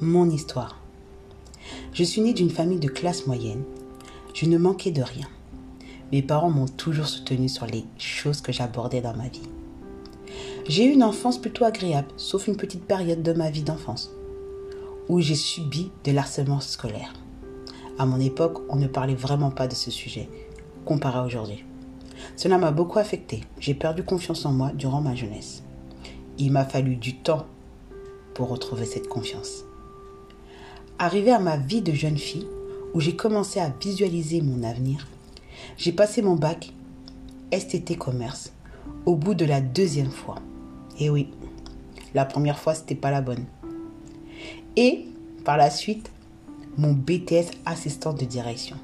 [0.00, 0.78] mon histoire.
[1.92, 3.64] Je suis née d'une famille de classe moyenne.
[4.34, 5.26] Je ne manquais de rien.
[6.10, 9.48] Mes parents m'ont toujours soutenu sur les choses que j'abordais dans ma vie.
[10.68, 14.10] J'ai eu une enfance plutôt agréable, sauf une petite période de ma vie d'enfance,
[15.08, 17.12] où j'ai subi de l'harcèlement scolaire.
[17.98, 20.28] À mon époque, on ne parlait vraiment pas de ce sujet,
[20.84, 21.64] comparé à aujourd'hui.
[22.36, 23.42] Cela m'a beaucoup affecté.
[23.58, 25.62] J'ai perdu confiance en moi durant ma jeunesse.
[26.38, 27.46] Il m'a fallu du temps
[28.34, 29.64] pour retrouver cette confiance.
[31.02, 32.46] Arrivé à ma vie de jeune fille,
[32.92, 35.08] où j'ai commencé à visualiser mon avenir,
[35.78, 36.74] j'ai passé mon bac
[37.54, 38.52] STT Commerce
[39.06, 40.34] au bout de la deuxième fois.
[40.98, 41.30] Et oui,
[42.12, 43.46] la première fois, c'était pas la bonne.
[44.76, 45.06] Et
[45.42, 46.10] par la suite,
[46.76, 48.76] mon BTS assistant de direction.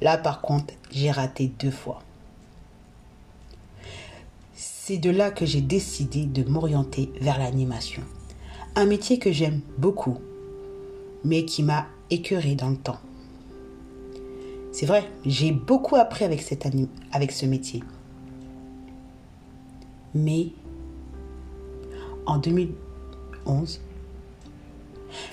[0.00, 1.98] Là, par contre, j'ai raté deux fois.
[4.54, 8.04] C'est de là que j'ai décidé de m'orienter vers l'animation.
[8.74, 10.16] Un métier que j'aime beaucoup,
[11.26, 13.00] mais qui m'a écœuré dans le temps.
[14.70, 16.68] C'est vrai, j'ai beaucoup appris avec, cette
[17.10, 17.82] avec ce métier.
[20.14, 20.50] Mais
[22.26, 23.80] en 2011,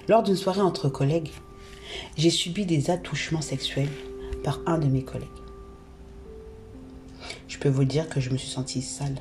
[0.09, 1.29] lors d'une soirée entre collègues,
[2.17, 3.91] j'ai subi des attouchements sexuels
[4.43, 5.27] par un de mes collègues.
[7.47, 9.19] Je peux vous dire que je me suis sentie sale.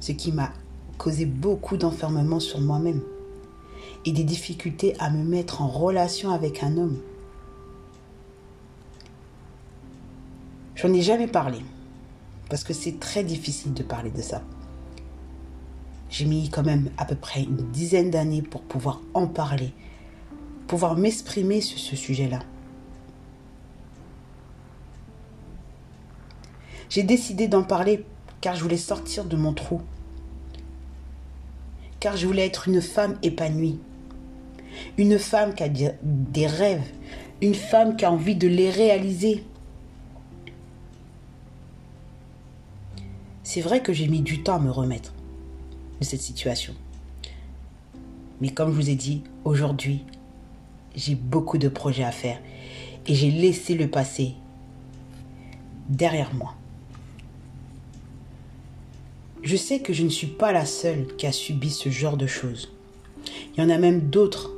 [0.00, 0.52] Ce qui m'a
[0.96, 3.02] causé beaucoup d'enfermement sur moi-même
[4.08, 6.98] et des difficultés à me mettre en relation avec un homme.
[10.76, 11.58] J'en ai jamais parlé
[12.48, 14.42] parce que c'est très difficile de parler de ça.
[16.08, 19.74] J'ai mis quand même à peu près une dizaine d'années pour pouvoir en parler,
[20.66, 22.38] pouvoir m'exprimer sur ce sujet-là.
[26.88, 28.06] J'ai décidé d'en parler
[28.40, 29.82] car je voulais sortir de mon trou.
[32.00, 33.78] Car je voulais être une femme épanouie.
[34.96, 36.86] Une femme qui a des rêves.
[37.40, 39.44] Une femme qui a envie de les réaliser.
[43.42, 45.14] C'est vrai que j'ai mis du temps à me remettre
[46.00, 46.74] de cette situation.
[48.40, 50.04] Mais comme je vous ai dit, aujourd'hui,
[50.94, 52.38] j'ai beaucoup de projets à faire
[53.06, 54.34] et j'ai laissé le passé
[55.88, 56.54] derrière moi.
[59.42, 62.26] Je sais que je ne suis pas la seule qui a subi ce genre de
[62.26, 62.70] choses.
[63.56, 64.50] Il y en a même d'autres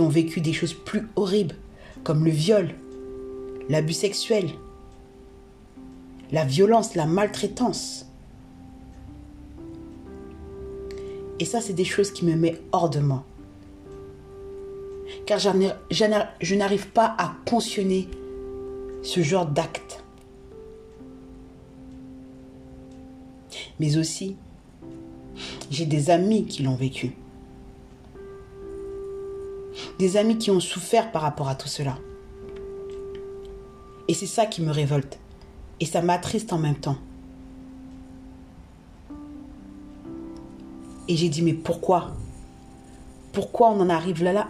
[0.00, 1.56] ont vécu des choses plus horribles,
[2.04, 2.74] comme le viol,
[3.68, 4.50] l'abus sexuel,
[6.32, 8.06] la violence, la maltraitance.
[11.38, 13.24] Et ça, c'est des choses qui me mettent hors de moi.
[15.26, 18.08] Car je n'arrive pas à pensionner
[19.02, 20.02] ce genre d'acte.
[23.78, 24.36] Mais aussi,
[25.70, 27.14] j'ai des amis qui l'ont vécu.
[29.98, 31.96] Des amis qui ont souffert par rapport à tout cela.
[34.08, 35.18] Et c'est ça qui me révolte.
[35.80, 36.98] Et ça m'attriste en même temps.
[41.08, 42.14] Et j'ai dit, mais pourquoi?
[43.32, 44.48] Pourquoi on en arrive là là?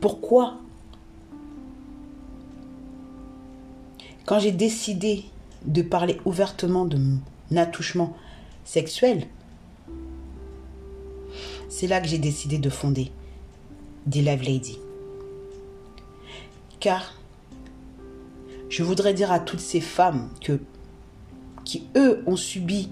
[0.00, 0.56] Pourquoi?
[4.24, 5.24] Quand j'ai décidé
[5.64, 8.16] de parler ouvertement de mon attouchement
[8.64, 9.26] sexuel,
[11.68, 13.12] c'est là que j'ai décidé de fonder
[14.08, 14.78] The Live Lady.
[16.78, 17.14] Car
[18.68, 20.60] je voudrais dire à toutes ces femmes que,
[21.64, 22.88] qui, eux, ont subi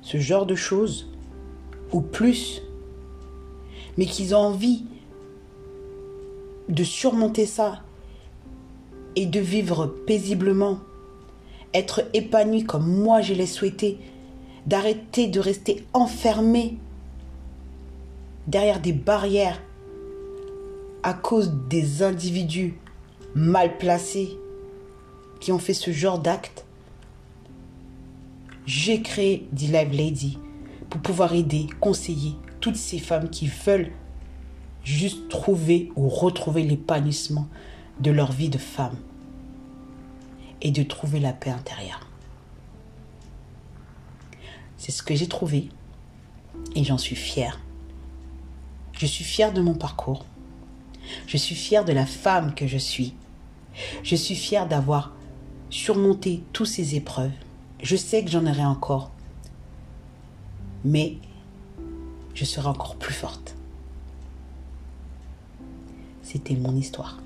[0.00, 1.08] ce genre de choses,
[1.92, 2.62] ou plus,
[3.98, 4.84] mais qu'ils ont envie
[6.68, 7.82] de surmonter ça
[9.14, 10.78] et de vivre paisiblement,
[11.74, 13.98] être épanoui comme moi je l'ai souhaité,
[14.66, 16.78] d'arrêter de rester enfermé
[18.46, 19.60] derrière des barrières
[21.02, 22.78] à cause des individus
[23.34, 24.38] mal placés
[25.40, 26.64] qui ont fait ce genre d'acte.
[28.64, 30.38] J'ai créé The Live Lady
[30.90, 33.92] pour pouvoir aider, conseiller toutes ces femmes qui veulent
[34.82, 37.48] juste trouver ou retrouver l'épanouissement
[38.00, 38.96] de leur vie de femme
[40.62, 42.08] et de trouver la paix intérieure.
[44.78, 45.68] C'est ce que j'ai trouvé
[46.74, 47.60] et j'en suis fière.
[48.96, 50.24] Je suis fière de mon parcours.
[51.26, 53.14] Je suis fière de la femme que je suis.
[54.02, 55.12] Je suis fière d'avoir
[55.70, 57.32] surmonté toutes ces épreuves.
[57.82, 59.10] Je sais que j'en aurai encore
[60.86, 61.16] mais
[62.34, 63.56] je serai encore plus forte.
[66.22, 67.18] C'était mon histoire.